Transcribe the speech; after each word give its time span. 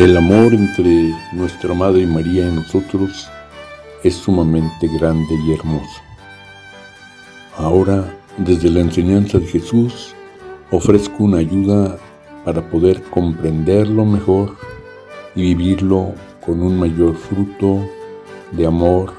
El 0.00 0.16
amor 0.16 0.54
entre 0.54 1.14
nuestra 1.30 1.74
Madre 1.74 2.06
María 2.06 2.48
y 2.48 2.50
nosotros 2.50 3.28
es 4.02 4.14
sumamente 4.14 4.88
grande 4.98 5.34
y 5.46 5.52
hermoso. 5.52 6.00
Ahora, 7.58 8.10
desde 8.38 8.70
la 8.70 8.80
enseñanza 8.80 9.38
de 9.38 9.44
Jesús, 9.44 10.14
ofrezco 10.70 11.24
una 11.24 11.36
ayuda 11.36 11.98
para 12.46 12.66
poder 12.70 13.02
comprenderlo 13.10 14.06
mejor 14.06 14.56
y 15.34 15.42
vivirlo 15.54 16.14
con 16.46 16.62
un 16.62 16.78
mayor 16.78 17.14
fruto 17.14 17.86
de 18.52 18.66
amor, 18.66 19.12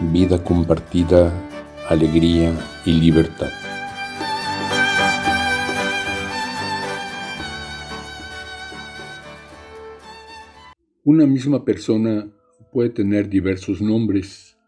vida 0.00 0.42
compartida, 0.42 1.30
alegría 1.90 2.54
y 2.86 2.92
libertad. 2.92 3.50
Una 11.10 11.26
misma 11.26 11.64
persona 11.64 12.30
puede 12.70 12.90
tener 12.90 13.30
diversos 13.30 13.80
nombres 13.80 14.58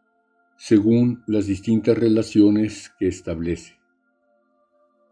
según 0.57 1.23
las 1.27 1.47
distintas 1.47 1.99
relaciones 1.99 2.91
que 2.99 3.09
establece. 3.09 3.75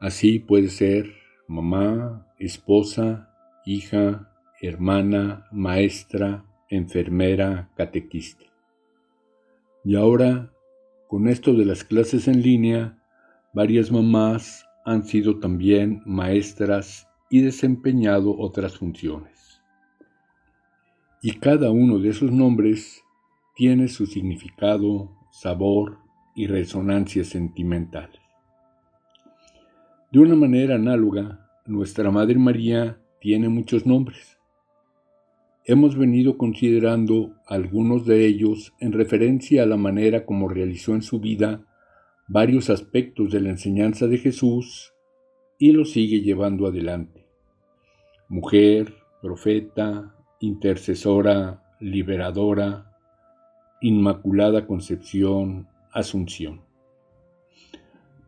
Así 0.01 0.39
puede 0.39 0.69
ser 0.69 1.13
mamá, 1.47 2.27
esposa, 2.39 3.29
hija, 3.67 4.33
hermana, 4.63 5.45
maestra, 5.53 6.47
enfermera, 6.71 7.69
catequista. 7.77 8.47
Y 9.85 9.97
ahora, 9.97 10.51
con 11.09 11.29
esto 11.29 11.53
de 11.53 11.67
las 11.67 11.85
clases 11.85 12.27
en 12.27 12.41
línea, 12.41 13.05
varias 13.53 13.93
mamás 13.93 14.65
han 14.87 15.05
sido 15.05 15.41
también 15.41 16.01
maestras 16.07 17.07
y 17.29 17.43
desempeñado 17.43 18.35
otras 18.35 18.79
funciones 18.79 19.38
y 21.23 21.33
cada 21.33 21.71
uno 21.71 21.99
de 21.99 22.11
esos 22.11 22.31
nombres 22.31 23.03
tiene 23.57 23.89
su 23.89 24.07
significado, 24.07 25.11
sabor 25.33 25.99
y 26.35 26.47
resonancia 26.47 27.25
sentimentales. 27.25 28.21
De 30.13 30.21
una 30.21 30.37
manera 30.37 30.77
análoga, 30.77 31.51
nuestra 31.67 32.11
Madre 32.11 32.39
María 32.39 33.01
tiene 33.21 33.49
muchos 33.49 33.85
nombres. 33.85 34.39
Hemos 35.65 35.99
venido 35.99 36.39
considerando 36.39 37.35
algunos 37.47 38.07
de 38.07 38.25
ellos 38.25 38.73
en 38.81 38.93
referencia 38.93 39.65
a 39.65 39.67
la 39.67 39.77
manera 39.77 40.25
como 40.25 40.49
realizó 40.49 40.95
en 40.95 41.03
su 41.03 41.21
vida 41.21 41.67
varios 42.29 42.71
aspectos 42.71 43.33
de 43.33 43.41
la 43.41 43.51
enseñanza 43.51 44.07
de 44.07 44.19
Jesús 44.19 44.95
y 45.59 45.73
lo 45.73 45.85
sigue 45.85 46.21
llevando 46.21 46.67
adelante. 46.67 47.27
Mujer, 48.29 48.95
profeta, 49.21 50.15
intercesora, 50.41 51.63
liberadora, 51.81 52.85
Inmaculada 53.81 54.67
Concepción, 54.67 55.69
Asunción. 55.93 56.63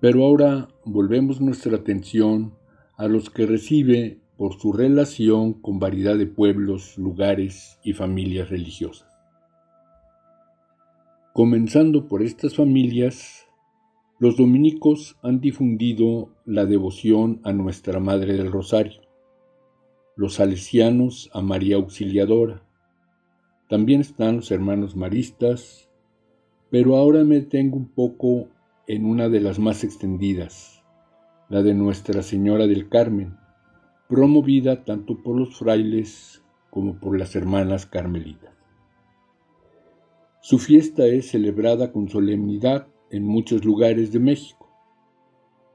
Pero 0.00 0.25
ahora 0.25 0.69
volvemos 0.84 1.41
nuestra 1.41 1.77
atención 1.77 2.55
a 2.97 3.08
los 3.08 3.31
que 3.31 3.47
recibe 3.47 4.19
por 4.36 4.55
su 4.58 4.72
relación 4.72 5.53
con 5.55 5.78
variedad 5.78 6.16
de 6.16 6.27
pueblos, 6.27 6.97
lugares 6.97 7.78
y 7.83 7.92
familias 7.92 8.48
religiosas. 8.48 9.08
Comenzando 11.33 12.08
por 12.08 12.22
estas 12.22 12.56
familias, 12.56 13.47
los 14.19 14.36
dominicos 14.36 15.16
han 15.22 15.41
difundido 15.41 16.31
la 16.44 16.64
devoción 16.64 17.41
a 17.44 17.53
Nuestra 17.53 18.00
Madre 18.00 18.34
del 18.34 18.50
Rosario 18.50 19.09
los 20.20 20.34
salesianos 20.34 21.31
a 21.32 21.41
María 21.41 21.76
Auxiliadora. 21.76 22.62
También 23.70 24.03
están 24.03 24.36
los 24.36 24.50
hermanos 24.50 24.94
maristas, 24.94 25.88
pero 26.69 26.97
ahora 26.97 27.25
me 27.25 27.36
detengo 27.36 27.78
un 27.78 27.88
poco 27.88 28.48
en 28.86 29.06
una 29.06 29.30
de 29.30 29.41
las 29.41 29.59
más 29.59 29.82
extendidas, 29.82 30.82
la 31.48 31.62
de 31.62 31.72
Nuestra 31.72 32.22
Señora 32.22 32.66
del 32.66 32.91
Carmen, 32.91 33.38
promovida 34.10 34.84
tanto 34.84 35.22
por 35.22 35.38
los 35.38 35.56
frailes 35.56 36.42
como 36.69 37.00
por 37.00 37.19
las 37.19 37.34
hermanas 37.34 37.86
carmelitas. 37.86 38.53
Su 40.42 40.59
fiesta 40.59 41.06
es 41.06 41.30
celebrada 41.30 41.92
con 41.92 42.10
solemnidad 42.10 42.88
en 43.10 43.25
muchos 43.25 43.64
lugares 43.64 44.12
de 44.12 44.19
México. 44.19 44.69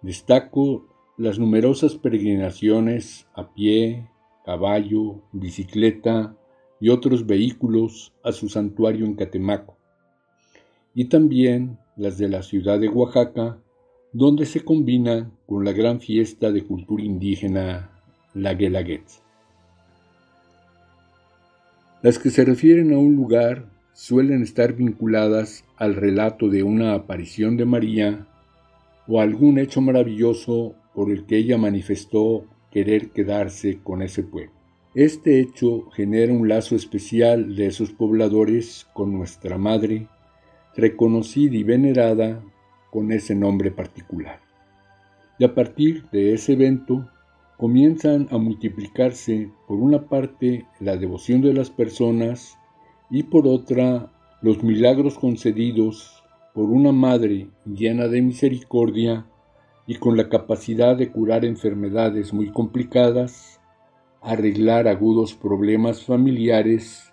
Destaco 0.03 0.85
las 1.17 1.39
numerosas 1.39 1.95
peregrinaciones 1.95 3.27
a 3.33 3.51
pie, 3.51 4.07
caballo, 4.45 5.23
bicicleta 5.31 6.35
y 6.79 6.89
otros 6.89 7.25
vehículos 7.25 8.13
a 8.23 8.31
su 8.31 8.47
santuario 8.47 9.05
en 9.05 9.15
Catemaco, 9.15 9.77
y 10.93 11.05
también 11.05 11.79
las 11.97 12.17
de 12.17 12.29
la 12.29 12.43
ciudad 12.43 12.79
de 12.79 12.89
Oaxaca, 12.89 13.57
donde 14.13 14.45
se 14.45 14.63
combina 14.63 15.31
con 15.47 15.65
la 15.65 15.73
gran 15.73 15.99
fiesta 15.99 16.51
de 16.51 16.63
cultura 16.63 17.03
indígena, 17.03 17.89
la 18.33 18.53
Guelaguetza. 18.53 19.21
Las 22.01 22.19
que 22.19 22.29
se 22.29 22.45
refieren 22.45 22.93
a 22.93 22.99
un 22.99 23.15
lugar 23.15 23.65
suelen 23.93 24.43
estar 24.43 24.73
vinculadas 24.73 25.65
al 25.75 25.95
relato 25.95 26.49
de 26.49 26.61
una 26.61 26.93
aparición 26.93 27.57
de 27.57 27.65
María 27.65 28.27
o 29.07 29.21
algún 29.21 29.57
hecho 29.57 29.81
maravilloso 29.81 30.75
por 30.93 31.11
el 31.11 31.25
que 31.25 31.37
ella 31.37 31.57
manifestó 31.57 32.45
querer 32.75 33.11
quedarse 33.11 33.79
con 33.81 34.01
ese 34.01 34.21
pueblo. 34.21 34.51
Este 34.95 35.39
hecho 35.39 35.89
genera 35.91 36.33
un 36.33 36.49
lazo 36.49 36.75
especial 36.75 37.55
de 37.55 37.67
esos 37.67 37.93
pobladores 37.93 38.85
con 38.93 39.13
nuestra 39.13 39.57
madre, 39.57 40.09
reconocida 40.75 41.55
y 41.55 41.63
venerada 41.63 42.43
con 42.91 43.13
ese 43.13 43.33
nombre 43.33 43.71
particular. 43.71 44.41
Y 45.39 45.45
a 45.45 45.55
partir 45.55 46.03
de 46.11 46.33
ese 46.33 46.51
evento 46.51 47.09
comienzan 47.55 48.27
a 48.29 48.37
multiplicarse 48.37 49.49
por 49.69 49.79
una 49.79 50.09
parte 50.09 50.65
la 50.81 50.97
devoción 50.97 51.41
de 51.41 51.53
las 51.53 51.69
personas 51.69 52.57
y 53.09 53.23
por 53.23 53.47
otra 53.47 54.11
los 54.41 54.61
milagros 54.63 55.17
concedidos 55.17 56.21
por 56.53 56.65
una 56.69 56.91
madre 56.91 57.47
llena 57.65 58.09
de 58.09 58.21
misericordia 58.21 59.25
y 59.87 59.95
con 59.95 60.17
la 60.17 60.29
capacidad 60.29 60.95
de 60.95 61.11
curar 61.11 61.45
enfermedades 61.45 62.33
muy 62.33 62.51
complicadas, 62.51 63.59
arreglar 64.21 64.87
agudos 64.87 65.35
problemas 65.35 66.03
familiares 66.03 67.11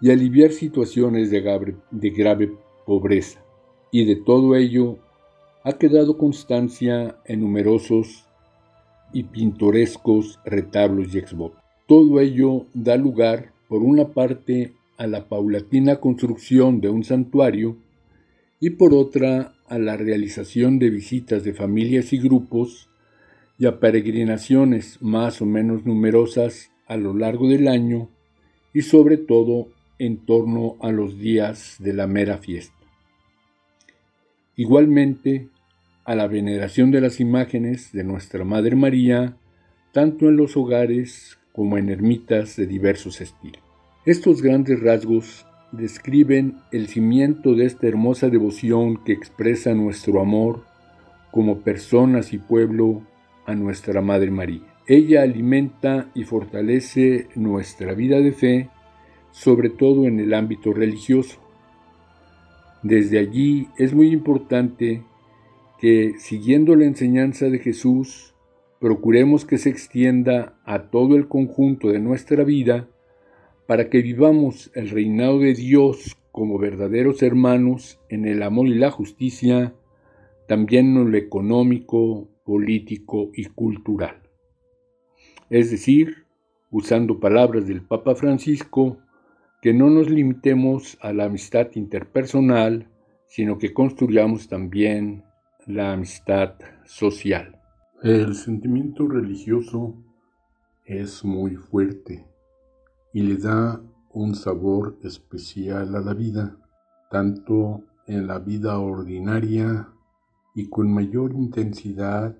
y 0.00 0.10
aliviar 0.10 0.52
situaciones 0.52 1.30
de 1.30 2.10
grave, 2.10 2.52
pobreza. 2.86 3.40
Y 3.92 4.04
de 4.06 4.16
todo 4.16 4.56
ello 4.56 4.98
ha 5.62 5.72
quedado 5.74 6.16
constancia 6.16 7.18
en 7.26 7.40
numerosos 7.40 8.24
y 9.12 9.24
pintorescos 9.24 10.40
retablos 10.44 11.14
y 11.14 11.18
exvotos. 11.18 11.60
Todo 11.86 12.20
ello 12.20 12.66
da 12.72 12.96
lugar, 12.96 13.52
por 13.68 13.82
una 13.82 14.08
parte, 14.08 14.72
a 14.96 15.06
la 15.06 15.28
paulatina 15.28 15.96
construcción 15.96 16.80
de 16.80 16.88
un 16.88 17.04
santuario 17.04 17.76
y 18.60 18.70
por 18.70 18.92
otra 18.94 19.54
a 19.66 19.78
la 19.78 19.96
realización 19.96 20.78
de 20.78 20.90
visitas 20.90 21.42
de 21.42 21.54
familias 21.54 22.12
y 22.12 22.18
grupos 22.18 22.90
y 23.58 23.66
a 23.66 23.80
peregrinaciones 23.80 25.00
más 25.00 25.40
o 25.40 25.46
menos 25.46 25.86
numerosas 25.86 26.70
a 26.86 26.96
lo 26.96 27.14
largo 27.14 27.48
del 27.48 27.68
año 27.68 28.10
y 28.74 28.82
sobre 28.82 29.16
todo 29.16 29.68
en 29.98 30.18
torno 30.18 30.76
a 30.80 30.92
los 30.92 31.18
días 31.18 31.76
de 31.78 31.94
la 31.94 32.06
mera 32.06 32.38
fiesta. 32.38 32.74
Igualmente, 34.56 35.48
a 36.04 36.14
la 36.14 36.26
veneración 36.26 36.90
de 36.90 37.00
las 37.00 37.20
imágenes 37.20 37.92
de 37.92 38.04
Nuestra 38.04 38.44
Madre 38.44 38.76
María, 38.76 39.36
tanto 39.92 40.28
en 40.28 40.36
los 40.36 40.56
hogares 40.56 41.38
como 41.52 41.78
en 41.78 41.88
ermitas 41.88 42.56
de 42.56 42.66
diversos 42.66 43.20
estilos. 43.20 43.62
Estos 44.06 44.42
grandes 44.42 44.80
rasgos 44.80 45.46
describen 45.72 46.56
el 46.72 46.88
cimiento 46.88 47.54
de 47.54 47.66
esta 47.66 47.86
hermosa 47.86 48.28
devoción 48.28 49.02
que 49.04 49.12
expresa 49.12 49.74
nuestro 49.74 50.20
amor 50.20 50.64
como 51.30 51.60
personas 51.60 52.32
y 52.32 52.38
pueblo 52.38 53.02
a 53.46 53.54
nuestra 53.54 54.00
Madre 54.00 54.30
María. 54.30 54.62
Ella 54.86 55.22
alimenta 55.22 56.08
y 56.14 56.24
fortalece 56.24 57.28
nuestra 57.36 57.94
vida 57.94 58.20
de 58.20 58.32
fe, 58.32 58.68
sobre 59.30 59.70
todo 59.70 60.06
en 60.06 60.18
el 60.18 60.34
ámbito 60.34 60.72
religioso. 60.72 61.38
Desde 62.82 63.18
allí 63.18 63.68
es 63.78 63.94
muy 63.94 64.08
importante 64.08 65.02
que, 65.78 66.14
siguiendo 66.18 66.74
la 66.74 66.86
enseñanza 66.86 67.46
de 67.46 67.58
Jesús, 67.58 68.34
procuremos 68.80 69.44
que 69.44 69.58
se 69.58 69.68
extienda 69.68 70.54
a 70.64 70.90
todo 70.90 71.14
el 71.14 71.28
conjunto 71.28 71.88
de 71.88 72.00
nuestra 72.00 72.42
vida 72.42 72.88
para 73.70 73.88
que 73.88 74.02
vivamos 74.02 74.72
el 74.74 74.90
reinado 74.90 75.38
de 75.38 75.54
Dios 75.54 76.16
como 76.32 76.58
verdaderos 76.58 77.22
hermanos 77.22 78.00
en 78.08 78.26
el 78.26 78.42
amor 78.42 78.66
y 78.66 78.74
la 78.74 78.90
justicia, 78.90 79.72
también 80.48 80.96
en 80.96 81.12
lo 81.12 81.16
económico, 81.16 82.26
político 82.44 83.30
y 83.32 83.44
cultural. 83.44 84.22
Es 85.50 85.70
decir, 85.70 86.24
usando 86.72 87.20
palabras 87.20 87.68
del 87.68 87.80
Papa 87.80 88.16
Francisco, 88.16 88.98
que 89.62 89.72
no 89.72 89.88
nos 89.88 90.10
limitemos 90.10 90.98
a 91.00 91.12
la 91.12 91.26
amistad 91.26 91.68
interpersonal, 91.76 92.88
sino 93.28 93.56
que 93.58 93.72
construyamos 93.72 94.48
también 94.48 95.22
la 95.68 95.92
amistad 95.92 96.54
social. 96.86 97.56
El 98.02 98.34
sentimiento 98.34 99.06
religioso 99.06 99.94
es 100.86 101.24
muy 101.24 101.54
fuerte 101.54 102.29
y 103.12 103.22
le 103.22 103.36
da 103.36 103.80
un 104.12 104.34
sabor 104.34 104.98
especial 105.02 105.94
a 105.94 106.00
la 106.00 106.14
vida, 106.14 106.56
tanto 107.10 107.84
en 108.06 108.26
la 108.26 108.38
vida 108.38 108.78
ordinaria 108.78 109.88
y 110.54 110.68
con 110.68 110.92
mayor 110.92 111.32
intensidad 111.32 112.36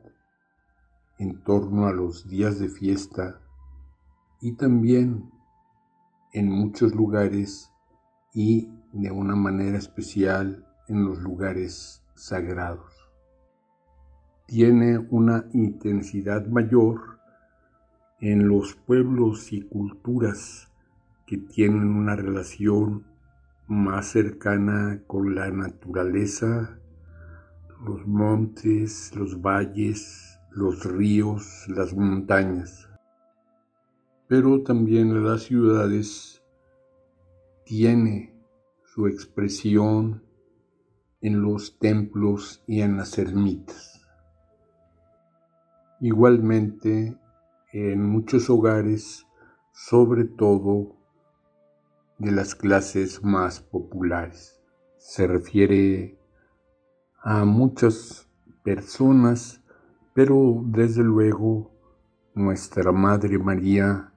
en 1.18 1.42
torno 1.44 1.86
a 1.86 1.92
los 1.92 2.28
días 2.28 2.58
de 2.58 2.68
fiesta 2.68 3.40
y 4.40 4.52
también 4.52 5.30
en 6.32 6.50
muchos 6.50 6.94
lugares 6.94 7.70
y 8.32 8.68
de 8.92 9.10
una 9.10 9.36
manera 9.36 9.78
especial 9.78 10.66
en 10.88 11.04
los 11.04 11.18
lugares 11.18 12.02
sagrados. 12.14 12.92
Tiene 14.46 14.98
una 14.98 15.44
intensidad 15.52 16.46
mayor 16.46 17.19
en 18.20 18.48
los 18.48 18.74
pueblos 18.74 19.52
y 19.52 19.62
culturas 19.62 20.70
que 21.26 21.38
tienen 21.38 21.88
una 21.88 22.16
relación 22.16 23.06
más 23.66 24.08
cercana 24.08 25.02
con 25.06 25.34
la 25.34 25.50
naturaleza, 25.50 26.78
los 27.84 28.06
montes, 28.06 29.14
los 29.14 29.40
valles, 29.40 30.38
los 30.50 30.84
ríos, 30.84 31.66
las 31.68 31.94
montañas. 31.94 32.88
Pero 34.28 34.62
también 34.62 35.24
las 35.24 35.44
ciudades 35.44 36.42
tiene 37.64 38.34
su 38.84 39.06
expresión 39.06 40.22
en 41.20 41.42
los 41.42 41.78
templos 41.78 42.62
y 42.66 42.80
en 42.80 42.96
las 42.96 43.16
ermitas. 43.18 44.06
Igualmente, 46.00 47.16
en 47.72 48.04
muchos 48.04 48.50
hogares, 48.50 49.26
sobre 49.72 50.24
todo 50.24 50.96
de 52.18 52.32
las 52.32 52.54
clases 52.54 53.22
más 53.22 53.60
populares. 53.60 54.60
Se 54.98 55.26
refiere 55.26 56.18
a 57.22 57.44
muchas 57.44 58.28
personas, 58.62 59.62
pero 60.14 60.62
desde 60.66 61.02
luego 61.02 61.70
nuestra 62.34 62.92
Madre 62.92 63.38
María 63.38 64.12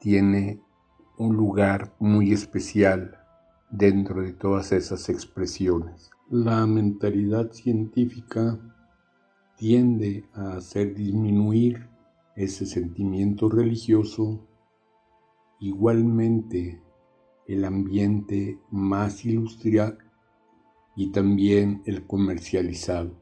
tiene 0.00 0.62
un 1.18 1.36
lugar 1.36 1.94
muy 1.98 2.32
especial 2.32 3.18
dentro 3.70 4.22
de 4.22 4.32
todas 4.32 4.72
esas 4.72 5.08
expresiones. 5.08 6.10
La 6.30 6.66
mentalidad 6.66 7.52
científica 7.52 8.58
tiende 9.56 10.28
a 10.34 10.56
hacer 10.56 10.94
disminuir 10.94 11.88
ese 12.36 12.66
sentimiento 12.66 13.48
religioso, 13.48 14.46
igualmente 15.58 16.82
el 17.46 17.64
ambiente 17.64 18.58
más 18.70 19.24
ilustrial 19.24 19.98
y 20.96 21.12
también 21.12 21.82
el 21.86 22.06
comercializado. 22.06 23.14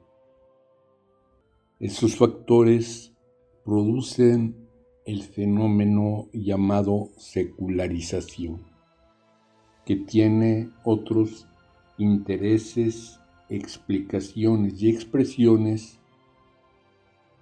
Esos 1.79 2.17
factores 2.17 3.13
producen 3.65 4.57
el 5.05 5.23
fenómeno 5.23 6.29
llamado 6.33 7.11
secularización, 7.17 8.63
que 9.85 9.97
tiene 9.97 10.71
otros 10.85 11.47
intereses, 11.99 13.21
explicaciones 13.49 14.81
y 14.83 14.89
expresiones 14.89 16.01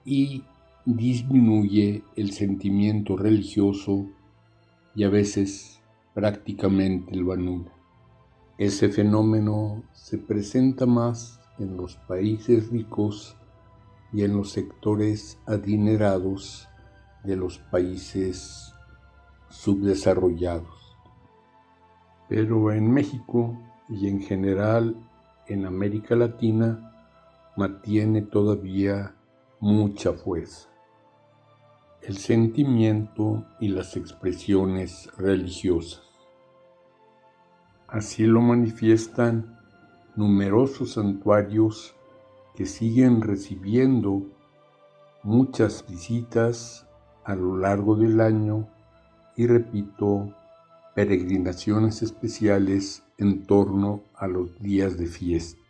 y 0.04 0.42
disminuye 0.84 2.02
el 2.16 2.32
sentimiento 2.32 3.16
religioso 3.16 4.06
y 4.94 5.04
a 5.04 5.08
veces 5.08 5.80
prácticamente 6.12 7.14
lo 7.14 7.32
anula. 7.32 7.72
Ese 8.58 8.88
fenómeno 8.88 9.84
se 9.92 10.18
presenta 10.18 10.86
más 10.86 11.40
en 11.58 11.76
los 11.76 11.96
países 11.96 12.70
ricos 12.70 13.36
y 14.12 14.24
en 14.24 14.36
los 14.36 14.50
sectores 14.50 15.38
adinerados 15.46 16.68
de 17.22 17.36
los 17.36 17.58
países 17.58 18.74
subdesarrollados. 19.48 20.96
Pero 22.28 22.72
en 22.72 22.90
México 22.90 23.56
y 23.88 24.08
en 24.08 24.20
general 24.20 24.96
en 25.46 25.64
América 25.64 26.16
Latina 26.16 26.92
mantiene 27.56 28.22
todavía 28.22 29.14
mucha 29.60 30.12
fuerza 30.12 30.71
el 32.02 32.18
sentimiento 32.18 33.46
y 33.60 33.68
las 33.68 33.96
expresiones 33.96 35.08
religiosas. 35.16 36.02
Así 37.86 38.24
lo 38.24 38.40
manifiestan 38.40 39.60
numerosos 40.16 40.94
santuarios 40.94 41.94
que 42.56 42.66
siguen 42.66 43.20
recibiendo 43.22 44.26
muchas 45.22 45.86
visitas 45.88 46.88
a 47.24 47.36
lo 47.36 47.56
largo 47.56 47.94
del 47.94 48.20
año 48.20 48.68
y 49.36 49.46
repito, 49.46 50.34
peregrinaciones 50.94 52.02
especiales 52.02 53.04
en 53.16 53.46
torno 53.46 54.02
a 54.14 54.26
los 54.26 54.60
días 54.60 54.98
de 54.98 55.06
fiesta. 55.06 55.60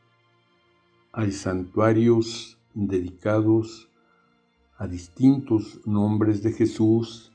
Hay 1.13 1.31
santuarios 1.31 2.59
dedicados 2.75 3.92
a 4.79 4.87
distintos 4.87 5.81
nombres 5.87 6.43
de 6.43 6.53
Jesús 6.53 7.33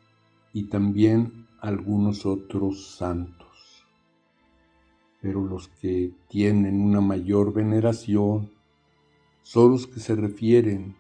y 0.54 0.64
también 0.70 1.48
algunos 1.60 2.26
otros 2.26 2.96
santos. 2.96 3.86
Pero 5.22 5.46
los 5.46 5.68
que 5.68 6.12
tienen 6.30 6.82
una 6.82 7.02
mayor 7.02 7.54
veneración 7.54 8.52
son 9.44 9.72
los 9.72 9.88
que 9.88 10.00
se 10.00 10.16
refieren 10.16 10.96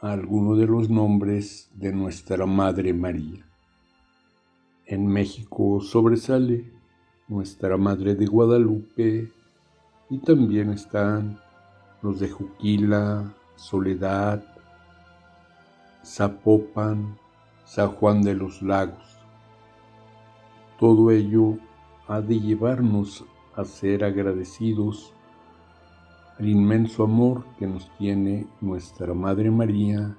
a 0.00 0.12
alguno 0.12 0.56
de 0.56 0.66
los 0.66 0.90
nombres 0.90 1.70
de 1.74 1.92
nuestra 1.92 2.44
Madre 2.44 2.92
María. 2.92 3.46
En 4.86 5.06
México 5.06 5.80
sobresale 5.80 6.70
nuestra 7.28 7.76
Madre 7.76 8.14
de 8.14 8.26
Guadalupe 8.26 9.32
y 10.10 10.18
también 10.18 10.70
están 10.70 11.40
los 12.02 12.20
de 12.20 12.28
Juquila, 12.28 13.34
Soledad, 13.56 14.53
Zapopan, 16.04 17.18
San 17.64 17.92
Juan 17.92 18.22
de 18.22 18.34
los 18.34 18.60
Lagos. 18.60 19.18
Todo 20.78 21.10
ello 21.10 21.56
ha 22.06 22.20
de 22.20 22.38
llevarnos 22.38 23.24
a 23.54 23.64
ser 23.64 24.04
agradecidos 24.04 25.14
al 26.38 26.48
inmenso 26.48 27.04
amor 27.04 27.44
que 27.58 27.66
nos 27.66 27.90
tiene 27.96 28.46
nuestra 28.60 29.14
Madre 29.14 29.50
María 29.50 30.18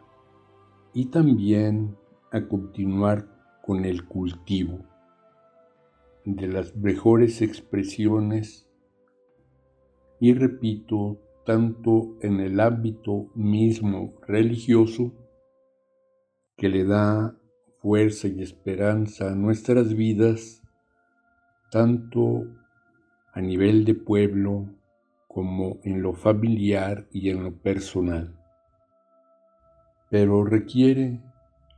y 0.93 1.05
también 1.05 1.95
a 2.31 2.41
continuar 2.41 3.27
con 3.61 3.85
el 3.85 4.05
cultivo 4.05 4.79
de 6.23 6.47
las 6.47 6.75
mejores 6.75 7.41
expresiones 7.41 8.67
y 10.19 10.33
repito, 10.33 11.19
tanto 11.45 12.15
en 12.21 12.39
el 12.39 12.59
ámbito 12.59 13.27
mismo 13.35 14.13
religioso 14.25 15.11
que 16.57 16.69
le 16.69 16.85
da 16.85 17.35
fuerza 17.81 18.27
y 18.27 18.41
esperanza 18.41 19.31
a 19.31 19.35
nuestras 19.35 19.93
vidas, 19.93 20.61
tanto 21.69 22.47
a 23.33 23.41
nivel 23.41 23.83
de 23.83 23.93
pueblo 23.93 24.67
como 25.27 25.79
en 25.83 26.01
lo 26.01 26.13
familiar 26.13 27.07
y 27.11 27.29
en 27.29 27.43
lo 27.43 27.53
personal. 27.53 28.39
Pero 30.09 30.45
requiere 30.45 31.21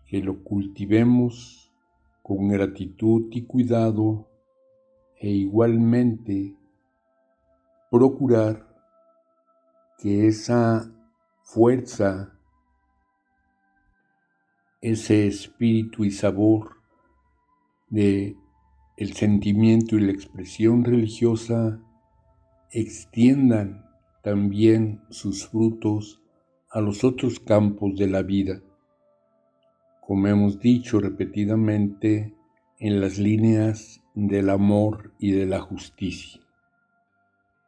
que 0.05 0.22
lo 0.22 0.43
cultivemos 0.43 1.74
con 2.22 2.50
gratitud 2.50 3.29
y 3.31 3.46
cuidado 3.46 4.27
e 5.19 5.29
igualmente 5.29 6.55
procurar 7.89 8.67
que 9.98 10.27
esa 10.27 10.91
fuerza 11.41 12.37
ese 14.81 15.27
espíritu 15.27 16.05
y 16.05 16.12
sabor 16.12 16.77
de 17.89 18.36
el 18.98 19.13
sentimiento 19.13 19.96
y 19.96 20.01
la 20.01 20.12
expresión 20.12 20.84
religiosa 20.84 21.79
extiendan 22.72 23.86
también 24.24 25.01
sus 25.10 25.48
frutos 25.48 26.22
a 26.69 26.81
los 26.81 27.03
otros 27.03 27.39
campos 27.39 27.96
de 27.96 28.07
la 28.07 28.24
vida, 28.24 28.62
como 30.01 30.27
hemos 30.27 30.60
dicho 30.60 31.00
repetidamente, 31.00 32.34
en 32.79 33.01
las 33.01 33.17
líneas 33.17 34.03
del 34.13 34.50
amor 34.50 35.13
y 35.19 35.31
de 35.31 35.46
la 35.46 35.60
justicia. 35.60 36.41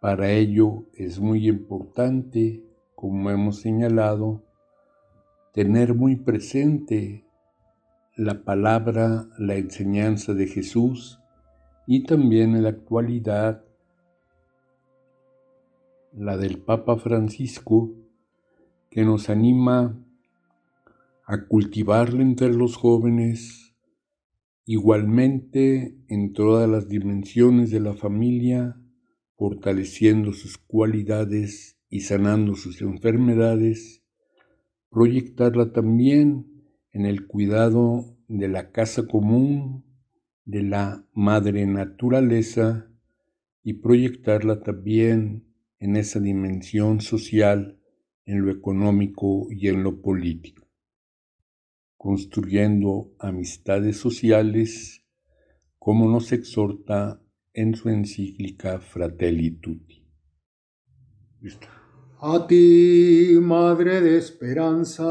Para 0.01 0.31
ello 0.31 0.85
es 0.93 1.19
muy 1.19 1.47
importante, 1.47 2.63
como 2.95 3.29
hemos 3.31 3.61
señalado, 3.61 4.43
tener 5.53 5.93
muy 5.93 6.15
presente 6.15 7.25
la 8.15 8.43
palabra, 8.43 9.27
la 9.37 9.55
enseñanza 9.55 10.33
de 10.33 10.47
Jesús 10.47 11.19
y 11.87 12.03
también 12.03 12.55
en 12.55 12.63
la 12.63 12.69
actualidad 12.69 13.63
la 16.13 16.37
del 16.37 16.59
Papa 16.59 16.97
Francisco, 16.97 17.93
que 18.89 19.05
nos 19.05 19.29
anima 19.29 19.97
a 21.25 21.45
cultivarla 21.45 22.21
entre 22.23 22.51
los 22.51 22.75
jóvenes, 22.75 23.75
igualmente 24.65 25.95
en 26.07 26.33
todas 26.33 26.67
las 26.67 26.89
dimensiones 26.89 27.69
de 27.69 27.79
la 27.79 27.93
familia, 27.93 28.81
fortaleciendo 29.37 30.33
sus 30.33 30.57
cualidades 30.57 31.77
y 31.89 32.01
sanando 32.01 32.55
sus 32.55 32.81
enfermedades, 32.81 34.03
proyectarla 34.89 35.71
también 35.71 36.63
en 36.91 37.05
el 37.05 37.27
cuidado 37.27 38.17
de 38.27 38.47
la 38.47 38.71
casa 38.71 39.07
común, 39.07 39.85
de 40.45 40.63
la 40.63 41.05
madre 41.13 41.65
naturaleza 41.65 42.89
y 43.63 43.73
proyectarla 43.73 44.61
también 44.61 45.45
en 45.79 45.95
esa 45.95 46.19
dimensión 46.19 47.01
social, 47.01 47.79
en 48.25 48.41
lo 48.41 48.51
económico 48.51 49.47
y 49.51 49.67
en 49.67 49.83
lo 49.83 50.01
político, 50.01 50.67
construyendo 51.97 53.13
amistades 53.19 53.97
sociales 53.97 55.05
como 55.77 56.09
nos 56.09 56.31
exhorta 56.31 57.21
en 57.53 57.75
su 57.75 57.89
encíclica 57.89 58.79
Fratelli 58.79 59.51
Tutti. 59.51 60.05
A 62.21 62.45
ti, 62.47 63.39
Madre 63.41 64.01
de 64.01 64.17
Esperanza, 64.17 65.05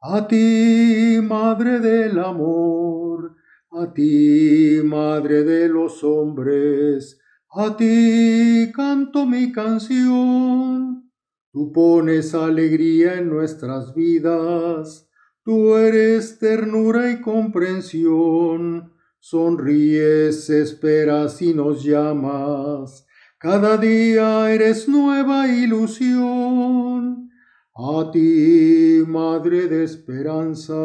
a 0.00 0.26
ti, 0.26 1.20
Madre 1.22 1.78
del 1.78 2.18
Amor, 2.18 3.36
a 3.70 3.94
ti, 3.94 4.80
Madre 4.82 5.44
de 5.44 5.68
los 5.68 6.02
hombres, 6.02 7.20
a 7.52 7.76
ti 7.76 8.72
canto 8.74 9.26
mi 9.26 9.52
canción. 9.52 11.08
Tú 11.52 11.70
pones 11.70 12.34
alegría 12.34 13.18
en 13.18 13.28
nuestras 13.28 13.94
vidas, 13.94 15.08
tú 15.44 15.76
eres 15.76 16.40
ternura 16.40 17.12
y 17.12 17.20
comprensión. 17.20 18.92
Sonríes, 19.20 20.50
esperas 20.50 21.40
y 21.42 21.54
nos 21.54 21.84
llamas. 21.84 23.06
Cada 23.42 23.76
día 23.76 24.52
eres 24.52 24.88
nueva 24.88 25.48
ilusión. 25.48 27.28
A 27.74 28.08
ti, 28.12 29.02
Madre 29.04 29.66
de 29.66 29.82
Esperanza, 29.82 30.76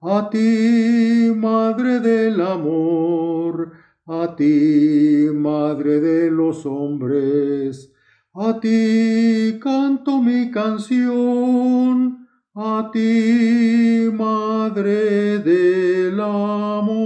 a 0.00 0.30
ti, 0.30 1.30
Madre 1.36 2.00
del 2.00 2.40
Amor, 2.40 3.70
a 4.06 4.34
ti, 4.34 5.26
Madre 5.34 6.00
de 6.00 6.30
los 6.30 6.64
hombres, 6.64 7.92
a 8.32 8.58
ti 8.58 9.58
canto 9.60 10.22
mi 10.22 10.50
canción, 10.50 12.26
a 12.54 12.90
ti, 12.90 14.08
Madre 14.10 15.40
del 15.40 16.18
Amor. 16.18 17.01